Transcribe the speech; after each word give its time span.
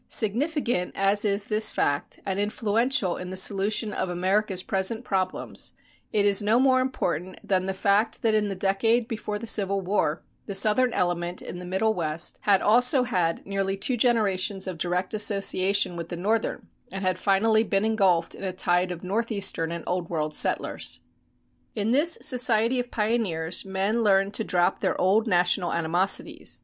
Significant 0.07 0.93
as 0.95 1.23
is 1.23 1.43
this 1.43 1.71
fact, 1.71 2.19
and 2.25 2.39
influential 2.39 3.17
in 3.17 3.29
the 3.29 3.37
solution 3.37 3.93
of 3.93 4.09
America's 4.09 4.63
present 4.63 5.03
problems, 5.05 5.75
it 6.11 6.25
is 6.25 6.41
no 6.41 6.59
more 6.59 6.79
important 6.81 7.37
than 7.47 7.65
the 7.65 7.73
fact 7.75 8.23
that 8.23 8.33
in 8.33 8.47
the 8.47 8.55
decade 8.55 9.07
before 9.07 9.37
the 9.37 9.45
Civil 9.45 9.79
War, 9.81 10.23
the 10.47 10.55
Southern 10.55 10.91
element 10.93 11.39
in 11.43 11.59
the 11.59 11.67
Middle 11.67 11.93
West 11.93 12.39
had 12.41 12.63
also 12.63 13.03
had 13.03 13.45
nearly 13.45 13.77
two 13.77 13.95
generations 13.95 14.65
of 14.65 14.79
direct 14.79 15.13
association 15.13 15.95
with 15.95 16.09
the 16.09 16.17
Northern, 16.17 16.65
and 16.91 17.05
had 17.05 17.19
finally 17.19 17.63
been 17.63 17.85
engulfed 17.85 18.33
in 18.33 18.43
a 18.43 18.51
tide 18.51 18.89
of 18.91 19.03
Northeastern 19.03 19.71
and 19.71 19.83
Old 19.85 20.09
World 20.09 20.33
settlers. 20.33 21.01
In 21.75 21.91
this 21.91 22.17
society 22.23 22.79
of 22.79 22.89
pioneers 22.89 23.65
men 23.65 24.01
learned 24.01 24.33
to 24.33 24.43
drop 24.43 24.79
their 24.79 24.99
old 24.99 25.27
national 25.27 25.71
animosities. 25.71 26.59